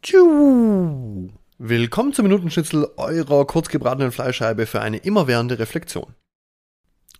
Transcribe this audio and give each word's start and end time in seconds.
Tschu. 0.00 1.28
Willkommen 1.58 2.12
zum 2.12 2.22
Minutenschnitzel 2.22 2.88
eurer 2.96 3.44
kurzgebratenen 3.46 4.12
Fleischscheibe 4.12 4.66
für 4.66 4.80
eine 4.80 4.98
immerwährende 4.98 5.58
Reflexion. 5.58 6.14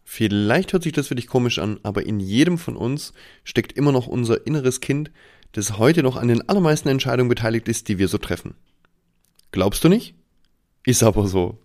Vielleicht 0.05 0.73
hört 0.73 0.85
sich 0.85 0.93
das 0.93 1.09
für 1.09 1.17
dich 1.17 1.27
komisch 1.27 1.59
an, 1.59 1.81
aber 1.83 2.07
in 2.07 2.21
jedem 2.21 2.57
von 2.57 2.77
uns 2.77 3.13
steckt 3.43 3.73
immer 3.73 3.91
noch 3.91 4.07
unser 4.07 4.47
inneres 4.47 4.81
Kind, 4.81 5.11
das 5.53 5.79
heute 5.79 6.05
noch 6.05 6.17
an 6.17 6.29
den 6.29 6.49
allermeisten 6.49 6.89
Entscheidungen 6.89 7.29
beteiligt 7.29 7.67
ist, 7.67 7.89
die 7.89 7.99
wir 7.99 8.07
so 8.07 8.17
treffen. 8.17 8.55
Glaubst 9.51 9.83
du 9.83 9.89
nicht? 9.89 10.15
Ist 10.87 11.03
aber 11.03 11.27
so. 11.27 11.59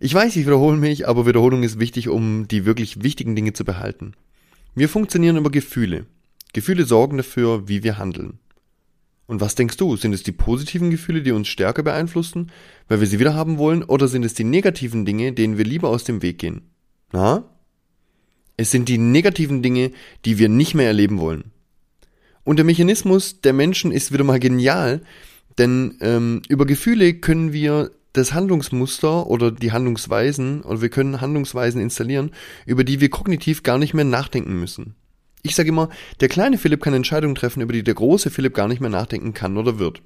Ich 0.00 0.12
weiß, 0.12 0.36
ich 0.36 0.44
wiederhole 0.44 0.76
mich, 0.76 1.08
aber 1.08 1.26
Wiederholung 1.26 1.62
ist 1.62 1.80
wichtig, 1.80 2.08
um 2.10 2.46
die 2.46 2.66
wirklich 2.66 3.02
wichtigen 3.02 3.34
Dinge 3.34 3.54
zu 3.54 3.64
behalten. 3.64 4.12
Wir 4.74 4.90
funktionieren 4.90 5.38
über 5.38 5.50
Gefühle. 5.50 6.04
Gefühle 6.52 6.84
sorgen 6.84 7.16
dafür, 7.16 7.68
wie 7.68 7.82
wir 7.82 7.96
handeln. 7.96 8.38
Und 9.30 9.40
was 9.40 9.54
denkst 9.54 9.76
du? 9.76 9.94
Sind 9.94 10.12
es 10.12 10.24
die 10.24 10.32
positiven 10.32 10.90
Gefühle, 10.90 11.22
die 11.22 11.30
uns 11.30 11.46
stärker 11.46 11.84
beeinflussen, 11.84 12.50
weil 12.88 12.98
wir 12.98 13.06
sie 13.06 13.20
wieder 13.20 13.32
haben 13.32 13.58
wollen, 13.58 13.84
oder 13.84 14.08
sind 14.08 14.24
es 14.24 14.34
die 14.34 14.42
negativen 14.42 15.04
Dinge, 15.04 15.32
denen 15.32 15.56
wir 15.56 15.64
lieber 15.64 15.88
aus 15.88 16.02
dem 16.02 16.20
Weg 16.20 16.38
gehen? 16.38 16.62
Na? 17.12 17.44
Es 18.56 18.72
sind 18.72 18.88
die 18.88 18.98
negativen 18.98 19.62
Dinge, 19.62 19.92
die 20.24 20.38
wir 20.38 20.48
nicht 20.48 20.74
mehr 20.74 20.88
erleben 20.88 21.20
wollen. 21.20 21.52
Und 22.42 22.56
der 22.56 22.64
Mechanismus 22.64 23.40
der 23.40 23.52
Menschen 23.52 23.92
ist 23.92 24.12
wieder 24.12 24.24
mal 24.24 24.40
genial, 24.40 25.00
denn 25.58 25.96
ähm, 26.00 26.42
über 26.48 26.66
Gefühle 26.66 27.14
können 27.14 27.52
wir 27.52 27.92
das 28.12 28.34
Handlungsmuster 28.34 29.28
oder 29.28 29.52
die 29.52 29.70
Handlungsweisen 29.70 30.62
oder 30.62 30.82
wir 30.82 30.88
können 30.88 31.20
Handlungsweisen 31.20 31.80
installieren, 31.80 32.32
über 32.66 32.82
die 32.82 33.00
wir 33.00 33.10
kognitiv 33.10 33.62
gar 33.62 33.78
nicht 33.78 33.94
mehr 33.94 34.04
nachdenken 34.04 34.58
müssen. 34.58 34.96
Ich 35.42 35.54
sage 35.54 35.70
immer, 35.70 35.88
der 36.20 36.28
kleine 36.28 36.58
Philipp 36.58 36.82
kann 36.82 36.94
Entscheidungen 36.94 37.34
treffen, 37.34 37.62
über 37.62 37.72
die 37.72 37.82
der 37.82 37.94
große 37.94 38.30
Philipp 38.30 38.54
gar 38.54 38.68
nicht 38.68 38.80
mehr 38.80 38.90
nachdenken 38.90 39.32
kann 39.32 39.56
oder 39.56 39.78
wird. 39.78 40.02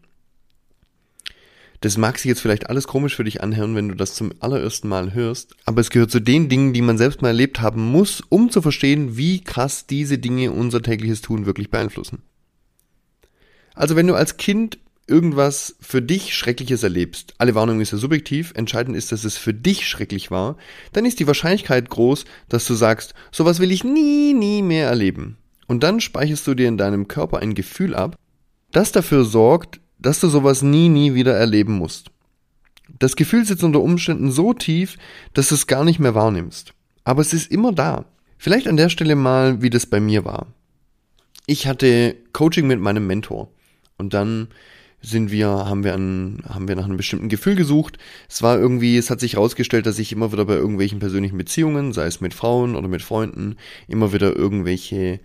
Das 1.80 1.98
mag 1.98 2.18
sich 2.18 2.30
jetzt 2.30 2.40
vielleicht 2.40 2.70
alles 2.70 2.86
komisch 2.86 3.14
für 3.14 3.24
dich 3.24 3.42
anhören, 3.42 3.74
wenn 3.74 3.90
du 3.90 3.94
das 3.94 4.14
zum 4.14 4.32
allerersten 4.40 4.88
Mal 4.88 5.12
hörst, 5.12 5.54
aber 5.66 5.82
es 5.82 5.90
gehört 5.90 6.10
zu 6.10 6.20
den 6.20 6.48
Dingen, 6.48 6.72
die 6.72 6.80
man 6.80 6.96
selbst 6.96 7.20
mal 7.20 7.28
erlebt 7.28 7.60
haben 7.60 7.82
muss, 7.82 8.22
um 8.28 8.48
zu 8.50 8.62
verstehen, 8.62 9.18
wie 9.18 9.42
krass 9.42 9.86
diese 9.86 10.16
Dinge 10.16 10.50
unser 10.52 10.80
tägliches 10.80 11.20
Tun 11.20 11.44
wirklich 11.44 11.70
beeinflussen. 11.70 12.22
Also 13.74 13.96
wenn 13.96 14.06
du 14.06 14.14
als 14.14 14.36
Kind 14.36 14.78
irgendwas 15.06 15.76
für 15.80 16.00
dich 16.00 16.34
Schreckliches 16.34 16.82
erlebst, 16.82 17.34
alle 17.38 17.54
Warnung 17.54 17.80
ist 17.80 17.92
ja 17.92 17.98
subjektiv, 17.98 18.52
entscheidend 18.54 18.96
ist, 18.96 19.12
dass 19.12 19.24
es 19.24 19.36
für 19.36 19.52
dich 19.52 19.86
schrecklich 19.86 20.30
war, 20.30 20.56
dann 20.92 21.04
ist 21.04 21.20
die 21.20 21.26
Wahrscheinlichkeit 21.26 21.90
groß, 21.90 22.24
dass 22.48 22.66
du 22.66 22.74
sagst, 22.74 23.14
sowas 23.30 23.60
will 23.60 23.70
ich 23.70 23.84
nie, 23.84 24.32
nie 24.32 24.62
mehr 24.62 24.88
erleben. 24.88 25.36
Und 25.66 25.82
dann 25.82 26.00
speicherst 26.00 26.46
du 26.46 26.54
dir 26.54 26.68
in 26.68 26.78
deinem 26.78 27.08
Körper 27.08 27.38
ein 27.38 27.54
Gefühl 27.54 27.94
ab, 27.94 28.16
das 28.72 28.92
dafür 28.92 29.24
sorgt, 29.24 29.80
dass 29.98 30.20
du 30.20 30.28
sowas 30.28 30.62
nie, 30.62 30.88
nie 30.88 31.14
wieder 31.14 31.34
erleben 31.34 31.74
musst. 31.74 32.10
Das 32.98 33.16
Gefühl 33.16 33.44
sitzt 33.44 33.64
unter 33.64 33.80
Umständen 33.80 34.30
so 34.30 34.52
tief, 34.52 34.98
dass 35.32 35.48
du 35.48 35.54
es 35.54 35.66
gar 35.66 35.84
nicht 35.84 35.98
mehr 35.98 36.14
wahrnimmst. 36.14 36.74
Aber 37.04 37.22
es 37.22 37.32
ist 37.32 37.50
immer 37.50 37.72
da. 37.72 38.04
Vielleicht 38.36 38.68
an 38.68 38.76
der 38.76 38.88
Stelle 38.90 39.16
mal, 39.16 39.62
wie 39.62 39.70
das 39.70 39.86
bei 39.86 40.00
mir 40.00 40.24
war. 40.24 40.48
Ich 41.46 41.66
hatte 41.66 42.16
Coaching 42.32 42.66
mit 42.66 42.80
meinem 42.80 43.06
Mentor. 43.06 43.50
Und 43.96 44.12
dann 44.12 44.48
sind 45.04 45.30
wir, 45.30 45.48
haben 45.48 45.84
wir, 45.84 45.94
an, 45.94 46.42
haben 46.48 46.68
wir 46.68 46.76
nach 46.76 46.84
einem 46.84 46.96
bestimmten 46.96 47.28
Gefühl 47.28 47.54
gesucht. 47.54 47.98
Es 48.28 48.42
war 48.42 48.58
irgendwie, 48.58 48.96
es 48.96 49.10
hat 49.10 49.20
sich 49.20 49.34
herausgestellt, 49.34 49.86
dass 49.86 49.98
ich 49.98 50.12
immer 50.12 50.32
wieder 50.32 50.44
bei 50.44 50.54
irgendwelchen 50.54 50.98
persönlichen 50.98 51.38
Beziehungen, 51.38 51.92
sei 51.92 52.06
es 52.06 52.20
mit 52.20 52.34
Frauen 52.34 52.74
oder 52.76 52.88
mit 52.88 53.02
Freunden, 53.02 53.56
immer 53.88 54.12
wieder 54.12 54.34
irgendwelche, 54.34 55.20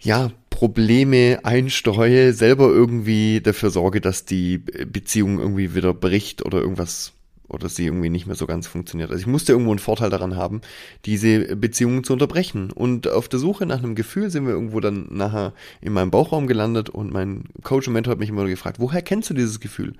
ja, 0.00 0.30
Probleme 0.50 1.40
einstreue, 1.42 2.32
selber 2.32 2.68
irgendwie 2.68 3.40
dafür 3.42 3.70
sorge, 3.70 4.00
dass 4.00 4.24
die 4.24 4.58
Beziehung 4.58 5.38
irgendwie 5.38 5.74
wieder 5.74 5.92
bricht 5.92 6.44
oder 6.44 6.58
irgendwas 6.58 7.12
oder 7.48 7.68
sie 7.68 7.86
irgendwie 7.86 8.08
nicht 8.08 8.26
mehr 8.26 8.36
so 8.36 8.46
ganz 8.46 8.66
funktioniert. 8.66 9.10
Also 9.10 9.20
ich 9.20 9.26
musste 9.26 9.52
irgendwo 9.52 9.70
einen 9.70 9.78
Vorteil 9.78 10.10
daran 10.10 10.36
haben, 10.36 10.60
diese 11.04 11.56
Beziehungen 11.56 12.04
zu 12.04 12.12
unterbrechen. 12.12 12.70
Und 12.72 13.08
auf 13.08 13.28
der 13.28 13.38
Suche 13.38 13.66
nach 13.66 13.78
einem 13.78 13.94
Gefühl 13.94 14.30
sind 14.30 14.46
wir 14.46 14.52
irgendwo 14.52 14.80
dann 14.80 15.06
nachher 15.10 15.52
in 15.80 15.92
meinem 15.92 16.10
Bauchraum 16.10 16.46
gelandet 16.46 16.90
und 16.90 17.12
mein 17.12 17.44
Coach 17.62 17.86
und 17.86 17.94
Mentor 17.94 18.12
hat 18.12 18.18
mich 18.18 18.30
immer 18.30 18.44
gefragt, 18.46 18.80
woher 18.80 19.02
kennst 19.02 19.30
du 19.30 19.34
dieses 19.34 19.60
Gefühl? 19.60 19.94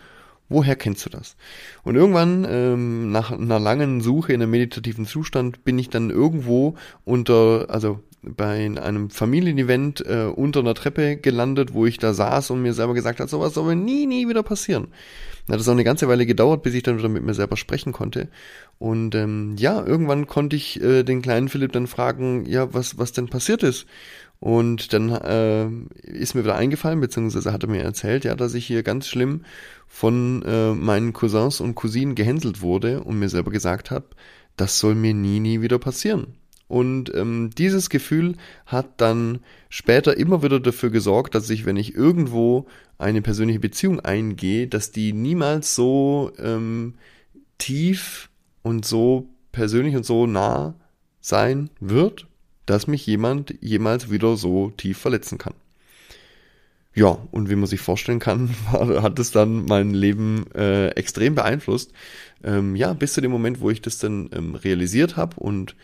Woher 0.49 0.77
kennst 0.77 1.05
du 1.05 1.11
das? 1.11 1.37
Und 1.83 1.97
irgendwann, 1.97 2.47
ähm, 2.49 3.11
nach 3.11 3.33
einer 3.33 3.59
langen 3.59 4.01
Suche 4.01 4.33
in 4.33 4.43
einem 4.43 4.53
meditativen 4.53 5.05
Zustand, 5.05 5.65
bin 5.65 5.77
ich 5.79 5.91
dann 5.91 6.11
irgendwo 6.11 6.77
unter, 7.05 7.67
also 7.69 8.01
bei 8.35 8.67
einem 8.67 9.11
Familienevent 9.11 10.05
äh, 10.07 10.25
unter 10.25 10.61
einer 10.61 10.75
Treppe 10.75 11.17
gelandet, 11.17 11.75
wo 11.75 11.87
ich 11.87 11.99
da 11.99 12.13
saß 12.15 12.51
und 12.51 12.63
mir 12.63 12.73
selber 12.73 12.95
gesagt 12.95 13.21
hat, 13.21 13.29
sowas 13.29 13.55
soll 13.55 13.75
mir 13.75 13.77
nie, 13.77 14.07
nie 14.07 14.29
wieder 14.29 14.43
passieren. 14.43 14.89
Hat 15.49 15.61
es 15.61 15.69
auch 15.69 15.73
eine 15.73 15.85
ganze 15.85 16.09
Weile 16.09 16.27
gedauert, 16.27 16.63
bis 16.63 16.75
ich 16.75 16.83
dann 16.83 16.99
wieder 16.99 17.09
mit 17.09 17.23
mir 17.23 17.35
selber 17.35 17.57
sprechen 17.57 17.93
konnte. 17.93 18.29
Und 18.79 19.15
ähm, 19.15 19.55
ja, 19.59 19.85
irgendwann 19.85 20.27
konnte 20.27 20.57
ich 20.57 20.83
äh, 20.83 21.05
den 21.05 21.23
kleinen 21.23 21.49
Philipp 21.49 21.73
dann 21.73 21.87
fragen, 21.87 22.47
ja, 22.47 22.75
was, 22.75 22.99
was 22.99 23.13
denn 23.13 23.29
passiert 23.29 23.63
ist. 23.63 23.87
Und 24.39 24.93
dann 24.93 25.11
äh, 25.11 25.69
ist 26.03 26.35
mir 26.35 26.45
wieder 26.45 26.57
eingefallen, 26.57 27.01
beziehungsweise 27.01 27.53
hat 27.53 27.63
er 27.63 27.71
mir 27.71 27.83
erzählt, 27.83 28.25
ja, 28.25 28.35
dass 28.35 28.55
ich 28.55 28.67
hier 28.67 28.83
ganz 28.83 29.07
schlimm 29.07 29.43
von 29.87 30.43
äh, 30.43 30.73
meinen 30.73 31.13
Cousins 31.13 31.61
und 31.61 31.75
Cousinen 31.75 32.15
gehänselt 32.15 32.61
wurde 32.61 33.03
und 33.03 33.19
mir 33.19 33.29
selber 33.29 33.51
gesagt 33.51 33.91
habe, 33.91 34.07
das 34.57 34.79
soll 34.79 34.95
mir 34.95 35.15
nie, 35.15 35.41
nie 35.41 35.61
wieder 35.63 35.79
passieren. 35.79 36.35
Und 36.69 37.15
ähm, 37.15 37.51
dieses 37.57 37.91
Gefühl 37.91 38.37
hat 38.67 39.01
dann 39.01 39.41
später 39.69 40.17
immer 40.17 40.43
wieder 40.43 40.59
dafür 40.59 40.91
gesorgt, 40.91 41.35
dass 41.35 41.49
ich, 41.51 41.65
wenn 41.65 41.77
ich 41.77 41.95
irgendwo 41.95 42.67
eine 42.99 43.23
persönliche 43.23 43.61
Beziehung 43.61 44.01
eingehe, 44.01 44.67
dass 44.67 44.91
die 44.91 45.13
niemals 45.13 45.75
so 45.75 46.33
ähm, 46.39 46.95
tief 47.59 48.31
und 48.63 48.85
so 48.85 49.29
persönlich 49.53 49.95
und 49.95 50.05
so 50.05 50.27
nah 50.27 50.75
sein 51.21 51.71
wird, 51.79 52.27
dass 52.67 52.89
mich 52.89 53.07
jemand 53.07 53.55
jemals 53.61 54.11
wieder 54.11 54.37
so 54.37 54.71
tief 54.71 54.99
verletzen 54.99 55.39
kann. 55.39 55.55
Ja, 56.95 57.19
und 57.31 57.51
wie 57.51 57.57
man 57.57 57.67
sich 57.67 57.81
vorstellen 57.81 58.19
kann, 58.19 58.51
hat 58.73 59.19
es 59.19 59.31
dann 59.31 59.67
mein 59.67 59.91
Leben 59.91 60.47
äh, 60.55 60.89
extrem 60.91 61.35
beeinflusst. 61.35 61.93
Ähm, 62.43 62.75
ja, 62.75 62.93
bis 62.95 63.13
zu 63.13 63.21
dem 63.21 63.31
Moment, 63.31 63.61
wo 63.61 63.71
ich 63.71 63.83
das 63.83 63.99
dann 63.99 64.31
ähm, 64.33 64.55
realisiert 64.55 65.17
habe 65.17 65.39
und 65.39 65.77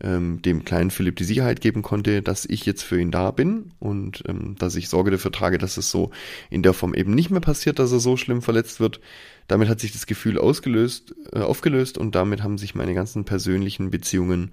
ähm, 0.00 0.42
dem 0.42 0.64
kleinen 0.64 0.90
Philipp 0.90 1.16
die 1.16 1.24
Sicherheit 1.24 1.60
geben 1.60 1.82
konnte, 1.82 2.22
dass 2.22 2.44
ich 2.44 2.66
jetzt 2.66 2.82
für 2.82 3.00
ihn 3.00 3.10
da 3.10 3.30
bin 3.30 3.72
und 3.78 4.22
ähm, 4.28 4.56
dass 4.58 4.76
ich 4.76 4.88
Sorge 4.88 5.10
dafür 5.10 5.32
trage, 5.32 5.58
dass 5.58 5.76
es 5.76 5.90
so 5.90 6.10
in 6.50 6.62
der 6.62 6.74
Form 6.74 6.94
eben 6.94 7.14
nicht 7.14 7.30
mehr 7.30 7.40
passiert, 7.40 7.78
dass 7.78 7.92
er 7.92 8.00
so 8.00 8.16
schlimm 8.16 8.42
verletzt 8.42 8.80
wird. 8.80 9.00
Damit 9.48 9.68
hat 9.68 9.80
sich 9.80 9.92
das 9.92 10.06
Gefühl 10.06 10.38
ausgelöst, 10.38 11.14
äh, 11.32 11.40
aufgelöst 11.40 11.98
und 11.98 12.14
damit 12.14 12.42
haben 12.42 12.58
sich 12.58 12.74
meine 12.74 12.94
ganzen 12.94 13.24
persönlichen 13.24 13.90
Beziehungen 13.90 14.52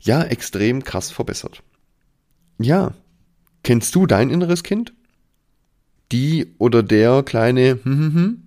ja 0.00 0.22
extrem 0.22 0.84
krass 0.84 1.10
verbessert. 1.10 1.62
Ja, 2.58 2.94
kennst 3.62 3.94
du 3.94 4.06
dein 4.06 4.30
inneres 4.30 4.62
Kind? 4.62 4.94
Die 6.12 6.54
oder 6.58 6.82
der 6.82 7.22
kleine 7.24 7.80
hm, 7.82 7.98
hm, 7.98 8.14
hm? 8.14 8.42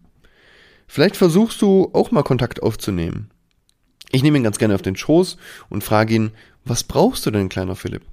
Vielleicht 0.88 1.18
versuchst 1.18 1.62
du 1.62 1.90
auch 1.94 2.12
mal 2.12 2.24
Kontakt 2.24 2.64
aufzunehmen. 2.64 3.30
Ich 4.12 4.24
nehme 4.24 4.38
ihn 4.38 4.44
ganz 4.44 4.58
gerne 4.58 4.76
auf 4.76 4.82
den 4.82 4.96
Schoß 4.96 5.38
und 5.70 5.84
frage 5.84 6.16
ihn, 6.16 6.32
was 6.66 6.84
brauchst 6.84 7.26
du 7.26 7.32
denn, 7.32 7.50
kleiner 7.50 7.76
Philipp? 7.76 8.04